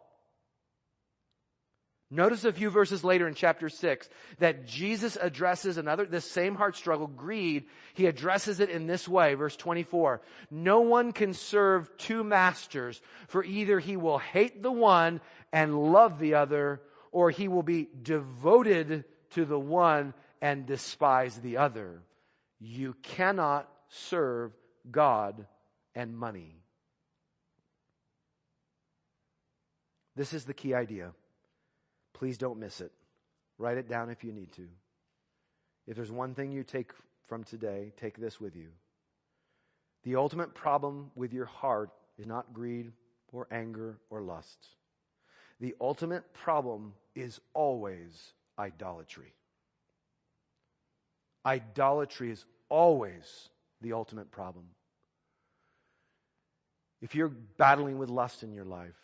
[2.14, 4.08] Notice a few verses later in chapter 6
[4.38, 7.64] that Jesus addresses another, this same heart struggle, greed.
[7.94, 10.22] He addresses it in this way, verse 24.
[10.48, 15.20] No one can serve two masters, for either he will hate the one
[15.52, 21.56] and love the other, or he will be devoted to the one and despise the
[21.56, 22.00] other.
[22.60, 24.52] You cannot serve
[24.88, 25.48] God
[25.96, 26.60] and money.
[30.14, 31.10] This is the key idea.
[32.14, 32.92] Please don't miss it.
[33.58, 34.66] Write it down if you need to.
[35.86, 36.92] If there's one thing you take
[37.26, 38.68] from today, take this with you.
[40.04, 42.92] The ultimate problem with your heart is not greed
[43.32, 44.66] or anger or lust.
[45.60, 49.32] The ultimate problem is always idolatry.
[51.46, 53.48] Idolatry is always
[53.80, 54.64] the ultimate problem.
[57.02, 58.96] If you're battling with lust in your life,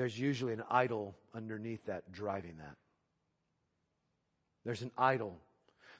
[0.00, 2.76] there's usually an idol underneath that driving that.
[4.64, 5.36] There's an idol.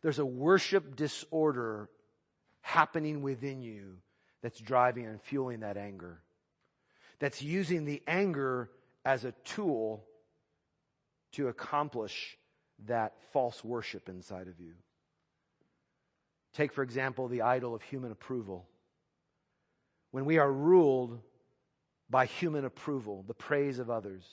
[0.00, 1.90] There's a worship disorder
[2.62, 3.98] happening within you
[4.42, 6.22] that's driving and fueling that anger.
[7.18, 8.70] That's using the anger
[9.04, 10.06] as a tool
[11.32, 12.38] to accomplish
[12.86, 14.72] that false worship inside of you.
[16.54, 18.66] Take, for example, the idol of human approval.
[20.10, 21.20] When we are ruled
[22.10, 24.24] by human approval, the praise of others.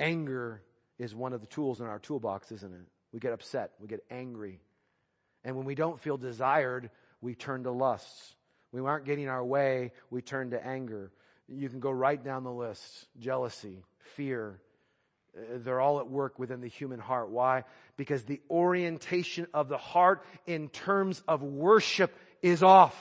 [0.00, 0.62] Anger
[0.98, 2.86] is one of the tools in our toolbox, isn't it?
[3.12, 4.60] We get upset, we get angry.
[5.44, 8.34] And when we don't feel desired, we turn to lusts.
[8.72, 11.10] We aren't getting our way, we turn to anger.
[11.48, 12.84] You can go right down the list
[13.18, 13.82] jealousy,
[14.16, 14.60] fear.
[15.36, 17.30] Uh, they're all at work within the human heart.
[17.30, 17.64] Why?
[17.96, 22.94] Because the orientation of the heart in terms of worship is off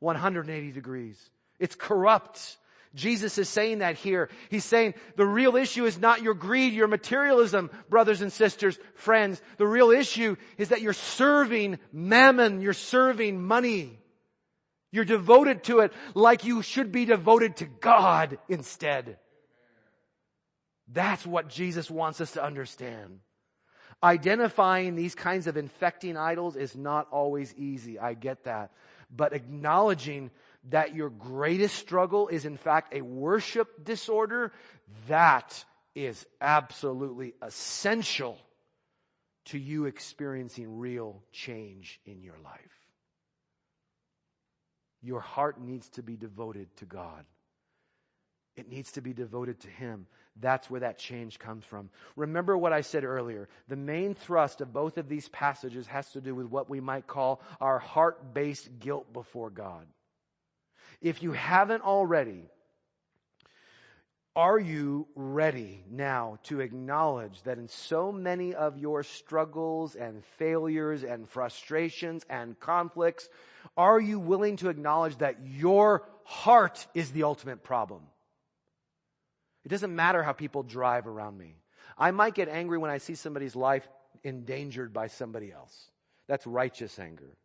[0.00, 1.30] 180 degrees.
[1.58, 2.58] It's corrupt.
[2.94, 4.30] Jesus is saying that here.
[4.50, 9.42] He's saying the real issue is not your greed, your materialism, brothers and sisters, friends.
[9.58, 13.98] The real issue is that you're serving mammon, you're serving money.
[14.92, 19.18] You're devoted to it like you should be devoted to God instead.
[20.86, 23.18] That's what Jesus wants us to understand.
[24.04, 27.98] Identifying these kinds of infecting idols is not always easy.
[27.98, 28.70] I get that.
[29.10, 30.30] But acknowledging
[30.70, 34.52] that your greatest struggle is in fact a worship disorder,
[35.08, 38.38] that is absolutely essential
[39.46, 42.60] to you experiencing real change in your life.
[45.02, 47.24] Your heart needs to be devoted to God.
[48.56, 50.06] It needs to be devoted to Him.
[50.40, 51.90] That's where that change comes from.
[52.16, 53.48] Remember what I said earlier.
[53.68, 57.06] The main thrust of both of these passages has to do with what we might
[57.06, 59.86] call our heart based guilt before God.
[61.04, 62.48] If you haven't already,
[64.34, 71.04] are you ready now to acknowledge that in so many of your struggles and failures
[71.04, 73.28] and frustrations and conflicts,
[73.76, 78.00] are you willing to acknowledge that your heart is the ultimate problem?
[79.62, 81.56] It doesn't matter how people drive around me.
[81.98, 83.86] I might get angry when I see somebody's life
[84.22, 85.90] endangered by somebody else.
[86.28, 87.36] That's righteous anger.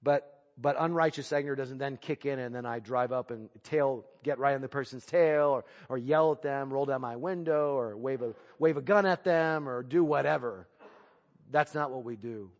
[0.00, 4.04] But but unrighteous anger doesn't then kick in and then I drive up and tail,
[4.22, 7.74] get right on the person's tail or, or yell at them, roll down my window
[7.76, 10.66] or wave a, wave a gun at them or do whatever.
[11.50, 12.50] That's not what we do.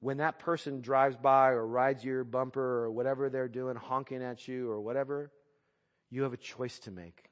[0.00, 4.46] When that person drives by or rides your bumper or whatever they're doing, honking at
[4.46, 5.32] you or whatever,
[6.10, 7.30] you have a choice to make.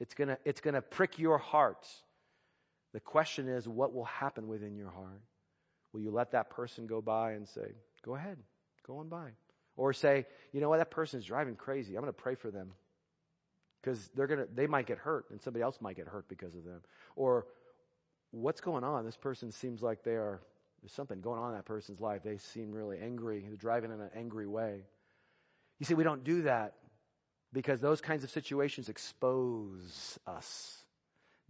[0.00, 1.86] It's gonna, it's gonna prick your heart.
[2.92, 5.22] The question is, what will happen within your heart?
[5.92, 7.74] Will you let that person go by and say,
[8.04, 8.38] Go ahead.
[8.86, 9.30] Go on by.
[9.76, 11.94] Or say, you know what, that person is driving crazy.
[11.94, 12.72] I'm going to pray for them.
[13.80, 16.54] Because they're going to, they might get hurt and somebody else might get hurt because
[16.54, 16.80] of them.
[17.16, 17.46] Or
[18.30, 19.04] what's going on?
[19.04, 20.42] This person seems like they are,
[20.82, 22.22] there's something going on in that person's life.
[22.22, 23.44] They seem really angry.
[23.46, 24.82] They're driving in an angry way.
[25.78, 26.74] You see, we don't do that
[27.52, 30.79] because those kinds of situations expose us.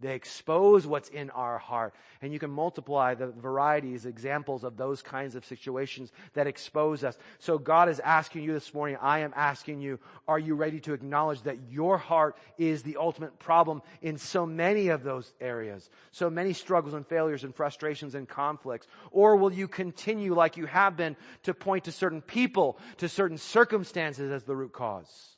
[0.01, 1.93] They expose what's in our heart.
[2.21, 7.17] And you can multiply the varieties, examples of those kinds of situations that expose us.
[7.39, 10.93] So God is asking you this morning, I am asking you, are you ready to
[10.93, 15.89] acknowledge that your heart is the ultimate problem in so many of those areas?
[16.11, 18.87] So many struggles and failures and frustrations and conflicts.
[19.11, 23.37] Or will you continue like you have been to point to certain people, to certain
[23.37, 25.30] circumstances as the root cause?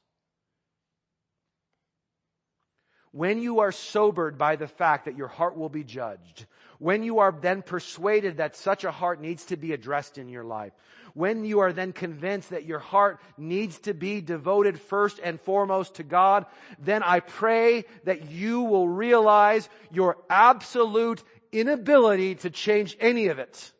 [3.13, 6.47] When you are sobered by the fact that your heart will be judged,
[6.79, 10.43] when you are then persuaded that such a heart needs to be addressed in your
[10.43, 10.73] life,
[11.13, 15.95] when you are then convinced that your heart needs to be devoted first and foremost
[15.95, 16.47] to God,
[16.79, 23.71] then I pray that you will realize your absolute inability to change any of it.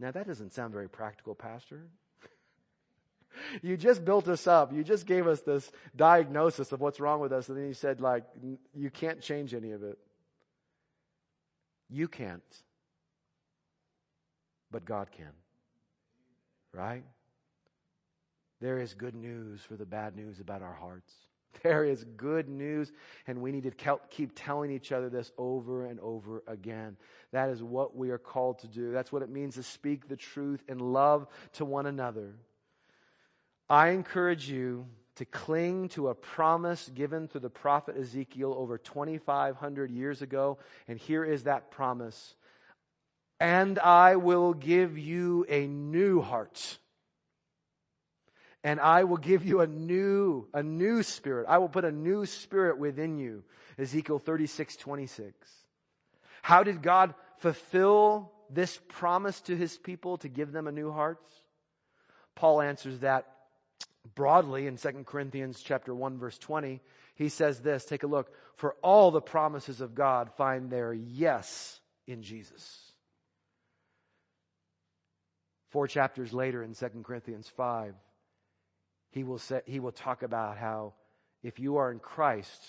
[0.00, 1.86] Now that doesn't sound very practical, Pastor.
[3.62, 4.72] you just built us up.
[4.72, 7.48] You just gave us this diagnosis of what's wrong with us.
[7.48, 8.24] And then you said like,
[8.74, 9.98] you can't change any of it.
[11.88, 12.42] You can't.
[14.70, 15.32] But God can.
[16.72, 17.04] Right?
[18.60, 21.12] There is good news for the bad news about our hearts.
[21.62, 22.90] There is good news,
[23.26, 26.96] and we need to keep telling each other this over and over again.
[27.32, 28.90] That is what we are called to do.
[28.90, 32.32] That's what it means to speak the truth in love to one another.
[33.72, 34.84] I encourage you
[35.16, 40.58] to cling to a promise given through the prophet Ezekiel over 2,500 years ago.
[40.86, 42.34] And here is that promise.
[43.40, 46.76] And I will give you a new heart.
[48.62, 51.46] And I will give you a new, a new spirit.
[51.48, 53.42] I will put a new spirit within you.
[53.78, 55.34] Ezekiel 36, 26.
[56.42, 61.24] How did God fulfill this promise to his people to give them a new heart?
[62.34, 63.31] Paul answers that
[64.14, 66.80] broadly in 2 Corinthians chapter 1 verse 20,
[67.14, 71.80] he says this, take a look, for all the promises of God find their yes
[72.06, 72.92] in Jesus.
[75.70, 77.94] Four chapters later in 2 Corinthians 5,
[79.10, 80.94] he will say, he will talk about how
[81.42, 82.62] if you are in Christ,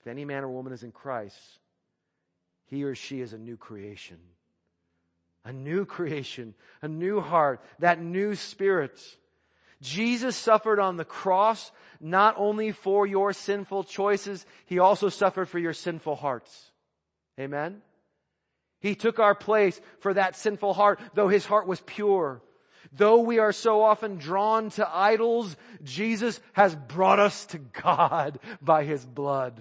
[0.00, 1.38] if any man or woman is in Christ,
[2.66, 4.18] he or she is a new creation.
[5.44, 9.00] A new creation, a new heart, that new spirit.
[9.82, 15.58] Jesus suffered on the cross not only for your sinful choices, He also suffered for
[15.58, 16.70] your sinful hearts.
[17.38, 17.82] Amen?
[18.80, 22.40] He took our place for that sinful heart, though His heart was pure.
[22.92, 28.84] Though we are so often drawn to idols, Jesus has brought us to God by
[28.84, 29.60] His blood.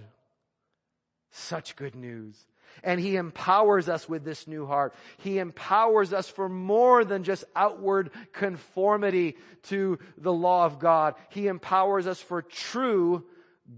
[1.31, 2.37] Such good news.
[2.83, 4.93] And He empowers us with this new heart.
[5.17, 11.15] He empowers us for more than just outward conformity to the law of God.
[11.29, 13.23] He empowers us for true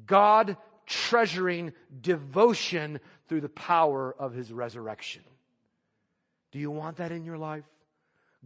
[0.06, 5.24] God treasuring devotion through the power of His resurrection.
[6.52, 7.66] Do you want that in your life?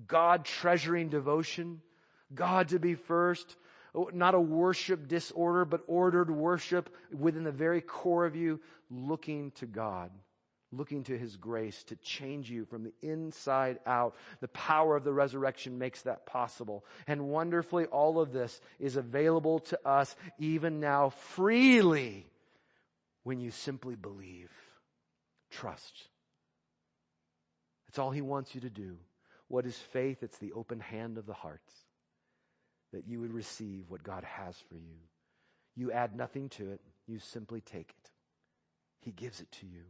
[0.07, 1.81] God treasuring devotion?
[2.33, 3.55] God to be first?
[4.13, 9.65] Not a worship disorder, but ordered worship within the very core of you, looking to
[9.65, 10.11] God
[10.71, 14.15] looking to his grace to change you from the inside out.
[14.41, 16.85] The power of the resurrection makes that possible.
[17.07, 22.27] And wonderfully, all of this is available to us even now freely
[23.23, 24.51] when you simply believe.
[25.49, 25.93] Trust.
[27.87, 28.97] That's all he wants you to do.
[29.47, 30.23] What is faith?
[30.23, 31.61] It's the open hand of the heart
[32.91, 34.97] that you would receive what God has for you.
[35.75, 36.81] You add nothing to it.
[37.05, 38.11] You simply take it.
[38.99, 39.83] He gives it to you.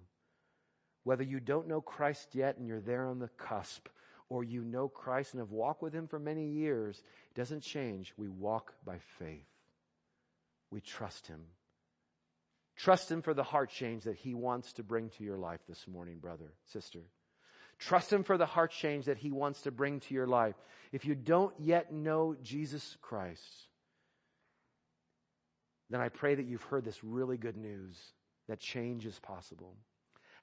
[1.08, 3.88] Whether you don't know Christ yet and you're there on the cusp,
[4.28, 7.01] or you know Christ and have walked with Him for many years,
[7.32, 8.14] it doesn't change.
[8.18, 9.47] We walk by faith.
[10.70, 11.39] We trust Him.
[12.76, 15.88] Trust Him for the heart change that He wants to bring to your life this
[15.88, 16.99] morning, brother, sister.
[17.80, 20.55] Trust Him for the heart change that He wants to bring to your life.
[20.91, 23.70] If you don't yet know Jesus Christ,
[25.89, 27.95] then I pray that you've heard this really good news
[28.49, 29.74] that change is possible.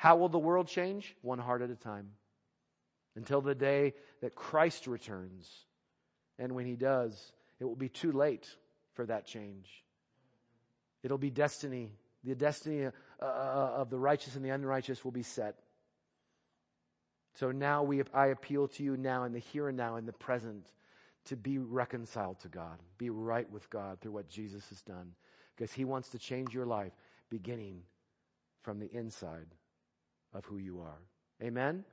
[0.05, 1.17] How will the world change?
[1.23, 2.11] One heart at a time.
[3.17, 5.51] Until the day that Christ returns.
[6.39, 8.47] And when He does, it will be too late
[8.93, 9.67] for that change.
[11.03, 11.95] It'll be destiny.
[12.23, 12.91] The destiny uh,
[13.23, 15.55] uh of the righteous and the unrighteous will be set.
[17.37, 20.13] So now we, I appeal to you now in the here and now, in the
[20.13, 20.67] present,
[21.29, 25.15] to be reconciled to God, be right with God through what Jesus has done.
[25.57, 26.93] Because He wants to change your life
[27.31, 27.85] beginning
[28.61, 29.47] from the inside
[30.35, 30.99] of who you are.
[31.43, 31.85] Amen?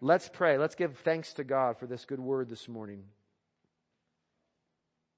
[0.00, 0.58] Let's pray.
[0.58, 3.04] Let's give thanks to God for this good word this morning.